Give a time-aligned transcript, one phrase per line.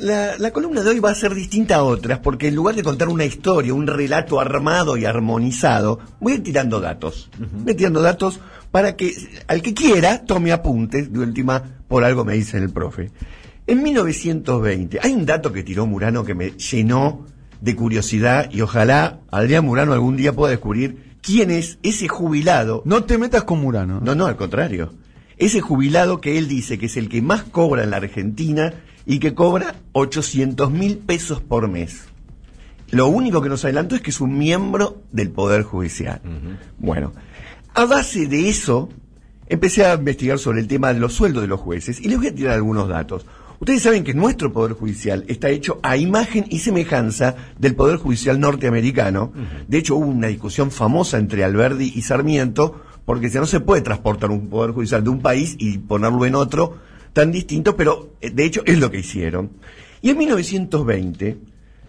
[0.00, 2.82] la, la columna de hoy va a ser distinta a otras, porque en lugar de
[2.82, 7.30] contar una historia, un relato armado y armonizado, voy a ir tirando datos.
[7.38, 8.40] Voy a ir tirando datos
[8.70, 9.14] para que
[9.46, 11.12] al que quiera tome apuntes.
[11.12, 13.10] De última, por algo me dice el profe.
[13.66, 17.26] En 1920, hay un dato que tiró Murano que me llenó
[17.60, 22.82] de curiosidad y ojalá Adrián Murano algún día pueda descubrir quién es ese jubilado.
[22.84, 24.00] No te metas con Murano.
[24.00, 24.92] No, no, al contrario.
[25.38, 28.72] Ese jubilado que él dice que es el que más cobra en la Argentina
[29.04, 32.04] y que cobra 800 mil pesos por mes.
[32.90, 36.20] Lo único que nos adelantó es que es un miembro del Poder Judicial.
[36.78, 37.12] Bueno,
[37.74, 38.88] a base de eso,
[39.48, 42.28] empecé a investigar sobre el tema de los sueldos de los jueces y les voy
[42.28, 43.26] a tirar algunos datos.
[43.58, 48.38] Ustedes saben que nuestro Poder Judicial está hecho a imagen y semejanza del Poder Judicial
[48.38, 49.32] norteamericano.
[49.66, 53.80] De hecho, hubo una discusión famosa entre Alberdi y Sarmiento, porque si no se puede
[53.80, 56.76] transportar un Poder Judicial de un país y ponerlo en otro
[57.14, 59.52] tan distinto, pero eh, de hecho es lo que hicieron.
[60.02, 61.38] Y en 1920,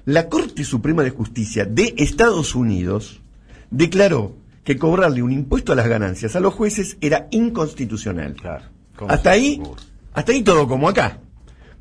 [0.06, 3.22] la Corte Suprema de Justicia de Estados Unidos
[3.70, 8.36] declaró que cobrarle un impuesto a las ganancias a los jueces era inconstitucional.
[9.08, 9.62] Hasta ahí,
[10.14, 11.20] hasta ahí todo como acá.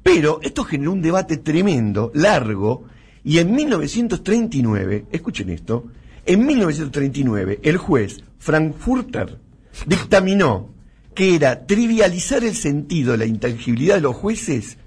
[0.03, 2.85] Pero esto generó un debate tremendo, largo,
[3.23, 5.87] y en 1939, escuchen esto,
[6.27, 9.39] en 1939 el juez Frankfurter
[9.87, 10.75] dictaminó
[11.15, 14.79] que era trivializar el sentido de la intangibilidad de los jueces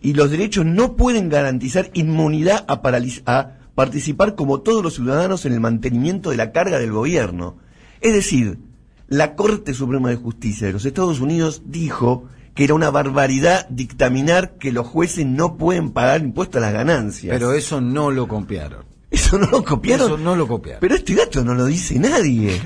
[0.00, 2.82] y los derechos no pueden garantizar inmunidad a,
[3.74, 7.58] participar como todos los ciudadanos en el mantenimiento de la carga del gobierno.
[8.00, 8.58] Es decir,
[9.08, 14.56] la Corte Suprema de Justicia de los Estados Unidos dijo que era una barbaridad dictaminar
[14.58, 17.32] que los jueces no pueden pagar impuestos a las ganancias.
[17.32, 18.95] Pero eso no lo copiaron.
[19.16, 20.06] Eso no lo copiaron.
[20.06, 20.80] Eso no lo copiaron.
[20.80, 22.60] Pero este dato no lo dice nadie.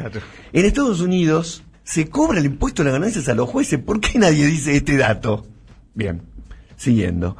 [0.53, 3.79] En Estados Unidos se cobra el impuesto a las ganancias a los jueces.
[3.79, 5.47] ¿Por qué nadie dice este dato?
[5.95, 6.23] Bien,
[6.77, 7.37] siguiendo.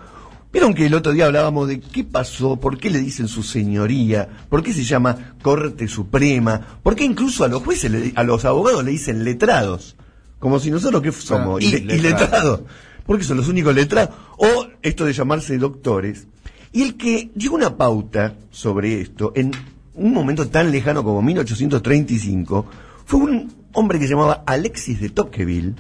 [0.53, 4.29] Vieron que el otro día hablábamos de qué pasó, por qué le dicen su señoría,
[4.49, 8.45] por qué se llama Corte Suprema, por qué incluso a los jueces, le- a los
[8.45, 9.95] abogados le dicen letrados,
[10.41, 12.01] como si nosotros que somos Ah, ile- iletrados.
[12.01, 12.61] iletrados,
[13.07, 16.27] porque son los únicos letrados, o esto de llamarse doctores.
[16.73, 19.53] Y el que dio una pauta sobre esto en
[19.95, 22.67] un momento tan lejano como 1835
[23.05, 25.75] fue un hombre que se llamaba Alexis de Tocqueville,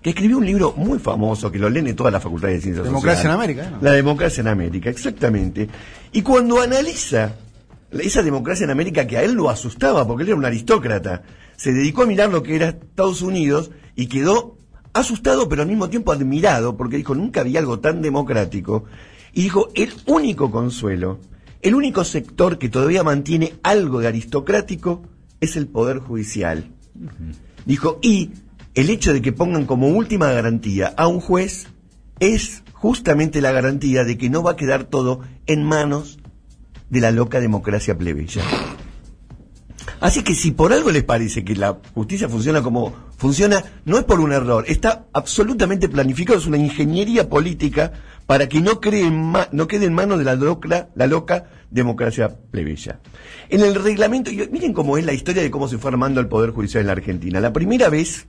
[0.00, 2.84] que escribió un libro muy famoso que lo leen en todas las facultades de ciencias
[2.84, 3.34] Democracia sociales.
[3.34, 3.82] en América, ¿no?
[3.82, 5.68] La democracia en América, exactamente.
[6.12, 7.34] Y cuando analiza
[7.90, 11.22] esa democracia en América que a él lo asustaba, porque él era un aristócrata,
[11.56, 14.56] se dedicó a mirar lo que era Estados Unidos y quedó
[14.92, 18.84] asustado, pero al mismo tiempo admirado, porque dijo, nunca había algo tan democrático.
[19.32, 21.20] Y dijo, el único consuelo,
[21.62, 25.02] el único sector que todavía mantiene algo de aristocrático
[25.40, 26.70] es el Poder Judicial.
[27.64, 28.30] Dijo, y
[28.74, 31.66] el hecho de que pongan como última garantía a un juez
[32.20, 36.18] es justamente la garantía de que no va a quedar todo en manos
[36.90, 38.42] de la loca democracia plebeya.
[40.00, 44.04] Así que si por algo les parece que la justicia funciona como funciona, no es
[44.04, 47.92] por un error, está absolutamente planificado, es una ingeniería política
[48.26, 50.36] para que no, cree ma- no quede en manos de la
[51.06, 53.00] loca, democracia plebeya.
[53.50, 56.28] En el reglamento, y miren cómo es la historia de cómo se fue armando el
[56.28, 57.40] Poder Judicial en la Argentina.
[57.40, 58.26] La primera vez,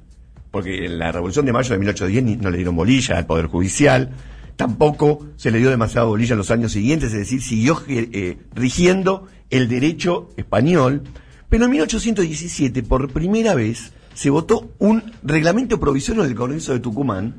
[0.52, 3.46] porque en la Revolución de Mayo de 1810 ni- no le dieron bolilla al Poder
[3.46, 4.10] Judicial,
[4.56, 9.28] tampoco se le dio demasiada bolilla en los años siguientes, es decir, siguió eh, rigiendo
[9.50, 11.04] el derecho español,
[11.50, 17.36] pero en 1817, por primera vez, se votó un reglamento provisorio del Congreso de Tucumán,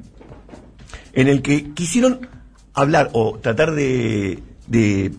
[1.12, 2.26] en el que quisieron
[2.72, 5.12] hablar o tratar de, de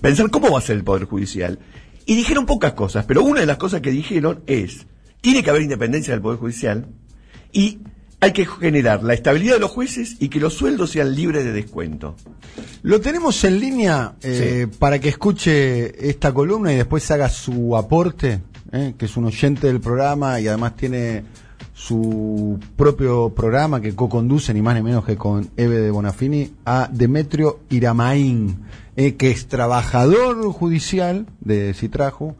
[0.00, 1.58] pensar cómo va a ser el Poder Judicial.
[2.06, 4.86] Y dijeron pocas cosas, pero una de las cosas que dijeron es,
[5.20, 6.86] tiene que haber independencia del Poder Judicial
[7.52, 7.80] y
[8.20, 11.52] hay que generar la estabilidad de los jueces y que los sueldos sean libres de
[11.52, 12.16] descuento.
[12.80, 18.40] Lo tenemos en línea eh, para que escuche esta columna y después haga su aporte,
[18.72, 21.24] eh, que es un oyente del programa y además tiene
[21.74, 26.88] su propio programa que co-conduce ni más ni menos que con Eve de Bonafini a
[26.92, 28.64] Demetrio Iramaín,
[28.96, 32.36] eh, que es trabajador judicial de Citrajo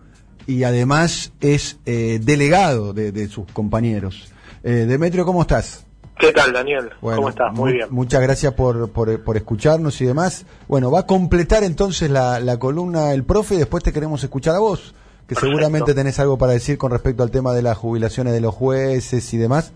[0.46, 4.30] y además es eh, delegado de, de sus compañeros.
[4.64, 5.86] Eh, Demetrio, ¿cómo estás?
[6.18, 6.90] ¿Qué tal, Daniel?
[7.00, 7.52] Bueno, ¿Cómo estás?
[7.52, 7.88] Muy mu- bien.
[7.90, 10.44] Muchas gracias por, por, por escucharnos y demás.
[10.68, 14.54] Bueno, va a completar entonces la, la columna el profe y después te queremos escuchar
[14.54, 14.94] a vos,
[15.26, 15.46] que Perfecto.
[15.56, 19.32] seguramente tenés algo para decir con respecto al tema de las jubilaciones de los jueces
[19.34, 19.72] y demás,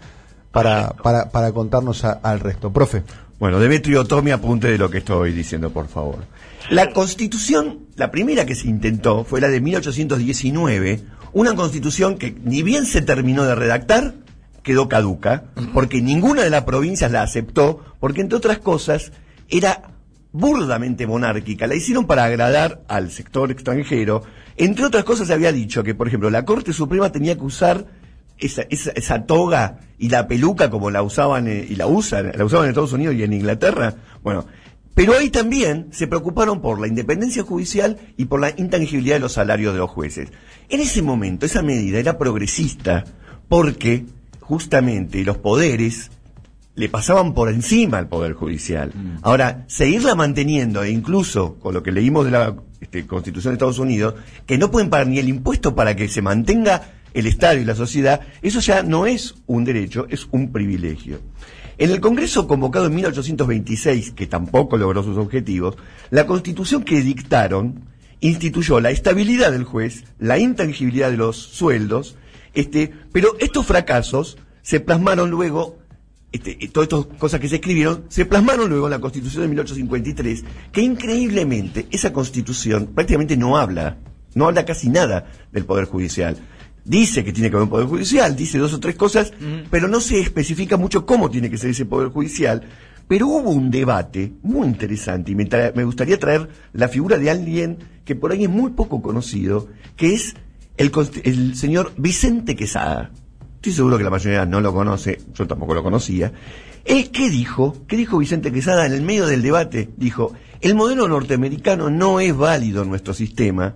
[0.52, 2.72] para, para, para contarnos a- al resto.
[2.72, 3.02] Profe.
[3.38, 6.16] Bueno, Demetrio, tome apunte de lo que estoy diciendo, por favor.
[6.70, 11.00] La constitución, la primera que se intentó, fue la de 1819,
[11.32, 14.14] una constitución que ni bien se terminó de redactar,
[14.62, 15.44] quedó caduca,
[15.74, 19.12] porque ninguna de las provincias la aceptó, porque entre otras cosas
[19.48, 19.90] era
[20.36, 24.22] burdamente monárquica, la hicieron para agradar al sector extranjero.
[24.56, 27.86] Entre otras cosas se había dicho que, por ejemplo, la Corte Suprema tenía que usar
[28.38, 32.44] esa, esa, esa toga y la peluca como la usaban eh, y la usan, la
[32.44, 33.94] usaban en Estados Unidos y en Inglaterra.
[34.22, 34.46] Bueno,
[34.94, 39.32] pero ahí también se preocuparon por la independencia judicial y por la intangibilidad de los
[39.32, 40.30] salarios de los jueces.
[40.68, 43.04] En ese momento, esa medida era progresista
[43.48, 44.04] porque
[44.40, 46.10] justamente los poderes
[46.76, 48.92] le pasaban por encima al Poder Judicial.
[49.22, 53.78] Ahora, seguirla manteniendo, e incluso con lo que leímos de la este, Constitución de Estados
[53.78, 54.14] Unidos,
[54.46, 57.74] que no pueden pagar ni el impuesto para que se mantenga el Estado y la
[57.74, 61.20] sociedad, eso ya no es un derecho, es un privilegio.
[61.78, 65.76] En el Congreso convocado en 1826, que tampoco logró sus objetivos,
[66.10, 67.86] la Constitución que dictaron
[68.20, 72.16] instituyó la estabilidad del juez, la intangibilidad de los sueldos,
[72.54, 75.78] este, pero estos fracasos se plasmaron luego
[76.32, 80.44] este, todas estas cosas que se escribieron, se plasmaron luego en la Constitución de 1853,
[80.72, 83.98] que increíblemente esa Constitución prácticamente no habla,
[84.34, 86.36] no habla casi nada del Poder Judicial.
[86.84, 89.32] Dice que tiene que haber un Poder Judicial, dice dos o tres cosas,
[89.70, 92.62] pero no se especifica mucho cómo tiene que ser ese Poder Judicial.
[93.08, 97.78] Pero hubo un debate muy interesante y me, me gustaría traer la figura de alguien
[98.04, 100.34] que por ahí es muy poco conocido, que es
[100.76, 100.90] el,
[101.22, 103.12] el señor Vicente Quesada
[103.56, 106.32] estoy seguro que la mayoría no lo conoce, yo tampoco lo conocía.
[106.84, 107.84] ¿El qué dijo?
[107.88, 109.90] ¿Qué dijo Vicente Quesada en el medio del debate?
[109.96, 113.74] Dijo, el modelo norteamericano no es válido en nuestro sistema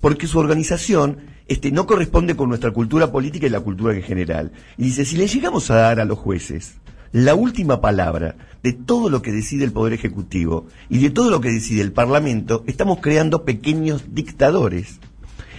[0.00, 4.52] porque su organización este, no corresponde con nuestra cultura política y la cultura en general.
[4.76, 6.74] Y dice, si le llegamos a dar a los jueces
[7.12, 11.40] la última palabra de todo lo que decide el Poder Ejecutivo y de todo lo
[11.40, 15.00] que decide el Parlamento, estamos creando pequeños dictadores.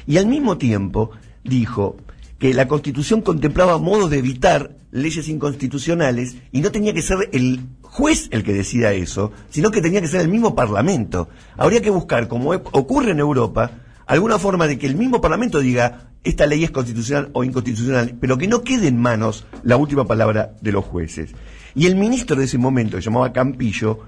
[0.08, 1.12] Y al mismo tiempo
[1.44, 1.98] dijo,
[2.42, 7.60] que la Constitución contemplaba modos de evitar leyes inconstitucionales y no tenía que ser el
[7.84, 11.30] juez el que decida eso, sino que tenía que ser el mismo Parlamento.
[11.56, 13.70] Habría que buscar, como ocurre en Europa,
[14.08, 18.40] alguna forma de que el mismo Parlamento diga esta ley es constitucional o inconstitucional, pero
[18.40, 21.36] que no quede en manos la última palabra de los jueces.
[21.76, 24.00] Y el ministro de ese momento, que llamaba Campillo,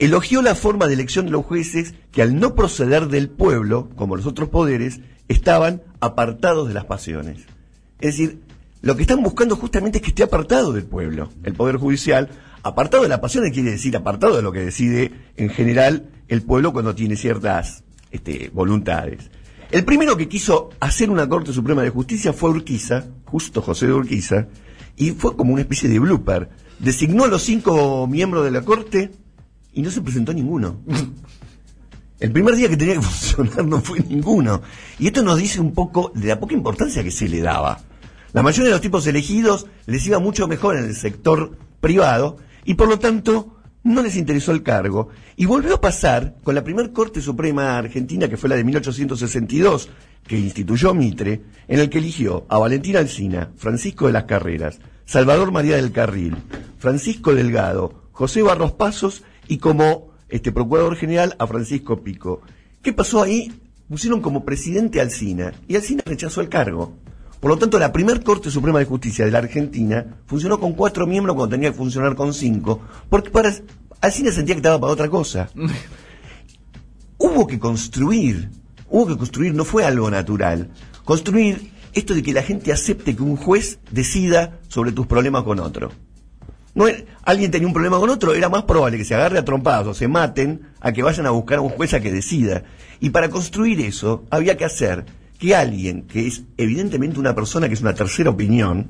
[0.00, 4.16] elogió la forma de elección de los jueces que al no proceder del pueblo, como
[4.16, 4.98] los otros poderes,
[5.28, 7.46] estaban apartados de las pasiones.
[8.00, 8.40] Es decir,
[8.82, 12.28] lo que están buscando justamente es que esté apartado del pueblo, el Poder Judicial,
[12.62, 16.72] apartado de la pasión quiere decir apartado de lo que decide en general el pueblo
[16.72, 19.30] cuando tiene ciertas este, voluntades.
[19.70, 23.92] El primero que quiso hacer una Corte Suprema de Justicia fue Urquiza, justo José de
[23.94, 24.48] Urquiza,
[24.96, 26.48] y fue como una especie de blooper.
[26.78, 29.10] Designó a los cinco miembros de la Corte
[29.72, 30.80] y no se presentó ninguno.
[32.18, 34.62] El primer día que tenía que funcionar no fue ninguno.
[34.98, 37.80] Y esto nos dice un poco de la poca importancia que se le daba.
[38.36, 42.36] La mayoría de los tipos elegidos les iba mucho mejor en el sector privado
[42.66, 45.08] y por lo tanto no les interesó el cargo.
[45.36, 49.88] Y volvió a pasar con la primera Corte Suprema Argentina, que fue la de 1862,
[50.26, 55.50] que instituyó Mitre, en el que eligió a Valentina Alsina, Francisco de las Carreras, Salvador
[55.50, 56.36] María del Carril,
[56.76, 62.42] Francisco Delgado, José Barros Pasos y como este procurador general a Francisco Pico.
[62.82, 63.50] ¿Qué pasó ahí?
[63.88, 66.98] Pusieron como presidente al Alcina y Alcina rechazó el cargo.
[67.40, 71.06] Por lo tanto, la primer Corte Suprema de Justicia de la Argentina funcionó con cuatro
[71.06, 73.52] miembros cuando tenía que funcionar con cinco, porque para
[74.00, 75.48] Alcina sentía que estaba para otra cosa.
[77.18, 78.50] hubo que construir,
[78.88, 80.70] hubo que construir, no fue algo natural,
[81.04, 85.60] construir esto de que la gente acepte que un juez decida sobre tus problemas con
[85.60, 85.90] otro
[86.76, 86.84] no
[87.24, 89.94] alguien tenía un problema con otro, era más probable que se agarre a trompadas o
[89.94, 92.64] se maten a que vayan a buscar a un juez a que decida.
[93.00, 95.06] Y para construir eso había que hacer
[95.38, 98.88] que alguien que es evidentemente una persona que es una tercera opinión,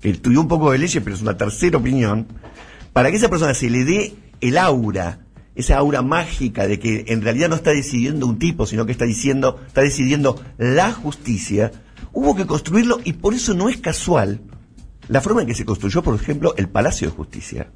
[0.00, 2.26] que estudió un poco de leyes pero es una tercera opinión,
[2.92, 5.20] para que esa persona se le dé el aura,
[5.54, 9.04] esa aura mágica de que en realidad no está decidiendo un tipo, sino que está
[9.04, 11.72] diciendo, está decidiendo la justicia,
[12.12, 14.40] hubo que construirlo y por eso no es casual
[15.08, 17.70] la forma en que se construyó, por ejemplo, el Palacio de Justicia.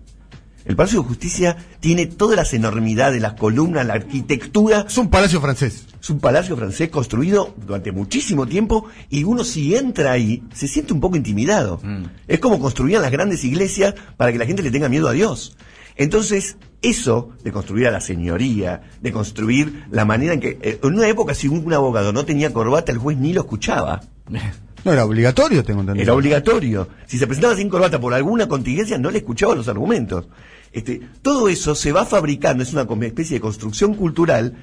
[0.64, 4.84] El Palacio de Justicia tiene todas las enormidades, las columnas, la arquitectura.
[4.86, 5.86] Es un palacio francés.
[6.00, 10.92] Es un palacio francés construido durante muchísimo tiempo y uno si entra ahí se siente
[10.92, 11.80] un poco intimidado.
[11.82, 12.04] Mm.
[12.28, 15.56] Es como construían las grandes iglesias para que la gente le tenga miedo a Dios.
[15.96, 20.58] Entonces, eso de construir a la señoría, de construir la manera en que...
[20.62, 24.00] Eh, en una época si un abogado no tenía corbata, el juez ni lo escuchaba.
[24.84, 26.02] No, era obligatorio, tengo entendido.
[26.02, 26.88] Era obligatorio.
[27.06, 30.28] Si se presentaba sin corbata por alguna contingencia, no le escuchaba los argumentos.
[30.72, 34.56] Este, todo eso se va fabricando, es una especie de construcción cultural,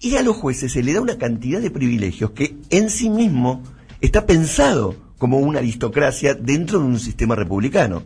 [0.00, 3.62] y a los jueces se le da una cantidad de privilegios que en sí mismo
[4.00, 8.02] está pensado como una aristocracia dentro de un sistema republicano.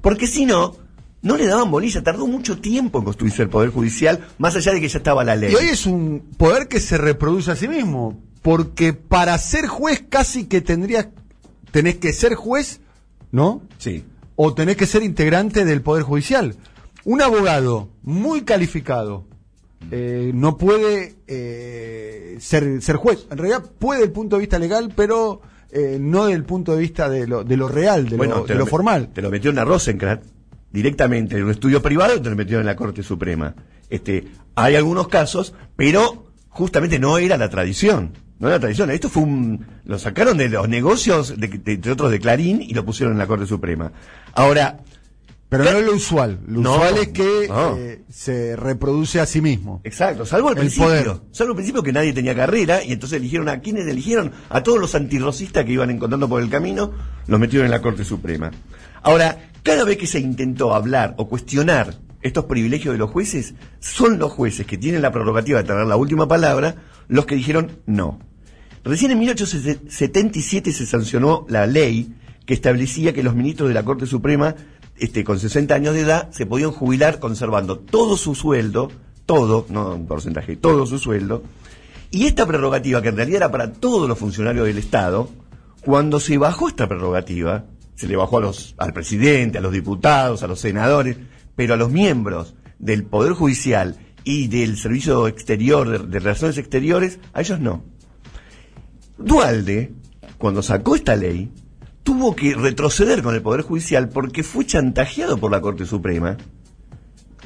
[0.00, 0.76] Porque si no,
[1.22, 4.80] no le daban bolilla, tardó mucho tiempo en construirse el Poder Judicial, más allá de
[4.80, 5.52] que ya estaba la ley.
[5.52, 10.04] Y hoy es un poder que se reproduce a sí mismo, porque para ser juez
[10.06, 11.08] casi que tendrías,
[11.70, 12.82] tenés que ser juez,
[13.32, 13.62] ¿no?
[13.78, 14.04] Sí.
[14.36, 16.54] O tenés que ser integrante del Poder Judicial.
[17.06, 19.24] Un abogado muy calificado
[19.90, 23.26] eh, no puede eh, ser, ser juez.
[23.30, 25.40] En realidad puede desde el punto de vista legal, pero
[25.72, 28.44] eh, no desde el punto de vista de lo, de lo real, de Bueno, lo,
[28.44, 29.08] de lo formal.
[29.14, 30.26] Te lo metieron a Rosencrantz
[30.70, 33.54] directamente en un estudio privado y te lo metieron en la Corte Suprema.
[33.88, 38.22] Este, hay algunos casos, pero justamente no era la tradición.
[38.44, 38.90] No era la tradición.
[38.90, 39.64] Esto fue un.
[39.86, 43.18] Lo sacaron de los negocios, de, de- de otros de Clarín, y lo pusieron en
[43.18, 43.90] la Corte Suprema.
[44.34, 44.80] Ahora,
[45.48, 45.72] Pero ¿Qué?
[45.72, 46.40] no es lo usual.
[46.46, 47.76] Lo No, usual es que no.
[47.76, 49.80] eh, se reproduce a sí mismo.
[49.84, 50.86] Exacto, salvo el, El principio.
[50.88, 51.10] poder.
[51.30, 54.78] Salvo el principio que nadie tenía carrera y entonces eligieron a quienes eligieron, a todos
[54.80, 56.92] los antirrocistas que iban encontrando por el camino,
[57.28, 58.50] los metieron en la Corte Suprema.
[59.02, 64.18] Ahora, cada vez que se intentó hablar o cuestionar estos privilegios de los jueces, son
[64.18, 66.74] los jueces que tienen la prerrogativa de tener la última palabra
[67.06, 68.18] los que dijeron no.
[68.84, 72.14] Recién en 1877 se sancionó la ley
[72.44, 74.54] que establecía que los ministros de la Corte Suprema,
[74.98, 78.90] este, con 60 años de edad, se podían jubilar conservando todo su sueldo,
[79.24, 81.42] todo, no un porcentaje, todo su sueldo,
[82.10, 85.30] y esta prerrogativa, que en realidad era para todos los funcionarios del Estado,
[85.80, 87.64] cuando se bajó esta prerrogativa,
[87.94, 91.16] se le bajó a los, al presidente, a los diputados, a los senadores,
[91.56, 97.18] pero a los miembros del Poder Judicial y del Servicio Exterior, de, de Relaciones Exteriores,
[97.32, 97.93] a ellos no.
[99.18, 99.92] Dualde,
[100.38, 101.50] cuando sacó esta ley,
[102.02, 106.36] tuvo que retroceder con el Poder Judicial porque fue chantajeado por la Corte Suprema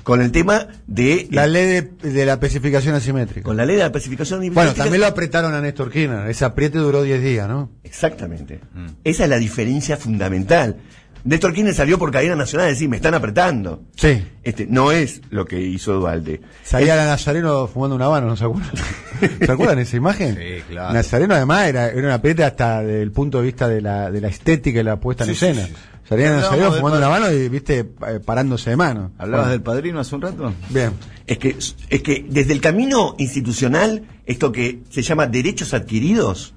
[0.02, 3.42] con el tema de La ley de, de la especificación asimétrica.
[3.44, 6.30] con la ley de la pacificación Bueno, también lo apretaron a Néstor Kirchner.
[6.30, 7.70] Ese apriete duró 10 días, ¿no?
[7.84, 8.60] Exactamente.
[9.04, 10.76] Esa es la diferencia fundamental.
[11.24, 13.82] Néstor Kirchner salió por cadena nacional a decir, me están apretando.
[13.96, 14.22] Sí.
[14.42, 16.40] Este, no es lo que hizo Dualde.
[16.64, 18.72] Salía la Nazareno fumando una habano, ¿no se acuerdan?
[19.44, 20.34] ¿Se acuerdan de esa imagen?
[20.36, 20.94] Sí, claro.
[20.94, 24.20] Nazareno además era, era un apriete hasta desde el punto de vista de la, de
[24.20, 25.66] la estética y la puesta en Sí, escena.
[25.66, 25.80] sí, sí.
[26.08, 29.12] Salía Nazareno del fumando una habano y, viste, eh, parándose de mano.
[29.18, 30.54] ¿Hablabas Bueno, del padrino hace un rato?
[30.70, 30.92] Bien.
[31.26, 31.54] Es que,
[31.90, 36.54] es que desde el camino institucional, esto que se llama derechos adquiridos,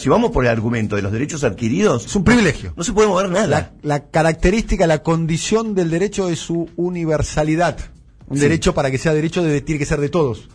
[0.00, 2.72] si vamos por el argumento de los derechos adquiridos, Es un privilegio.
[2.76, 3.46] no se puede mover nada.
[3.46, 7.76] La, la característica, la condición del derecho es su universalidad.
[8.28, 8.42] Un Sí.
[8.42, 10.48] derecho para que sea derecho debe, tiene que ser de todos.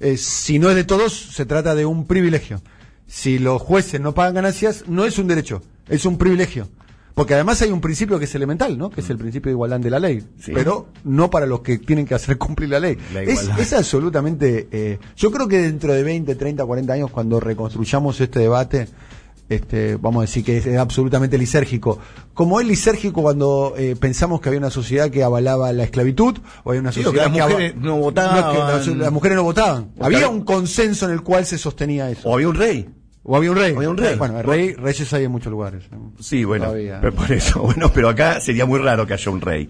[0.00, 2.60] Eh, si no es de todos, se trata de un privilegio.
[3.06, 6.68] Si los jueces no pagan ganancias, no es un derecho, es un privilegio.
[7.14, 8.88] Porque además hay un principio que es elemental, ¿no?
[8.90, 10.24] Que es el principio de igualdad de la ley.
[10.38, 10.52] Sí.
[10.54, 12.96] Pero no para los que tienen que hacer cumplir la ley.
[13.12, 14.68] La es, absolutamente...
[14.70, 18.88] eh, yo creo que dentro de 20, 30, 40 años, cuando reconstruyamos este debate,
[19.48, 21.98] este, vamos a decir que es, es absolutamente lisérgico.
[22.34, 26.70] Como es lisérgico cuando eh, pensamos que había una sociedad que avalaba la esclavitud, o
[26.70, 28.52] había una Sí, sociedad que las mujeres no votaban.
[28.52, 29.90] que las, las mujeres no votaban.
[30.00, 32.28] Había que- un consenso en el cual se sostenía eso.
[32.28, 32.88] O había un rey.
[33.22, 33.74] O había un rey.
[33.76, 34.16] había un rey.
[34.16, 35.84] Bueno, el rey, reyes hay en muchos lugares.
[36.20, 36.98] Sí, bueno, Todavía.
[37.00, 39.68] pero por eso, bueno, pero acá sería muy raro que haya un rey.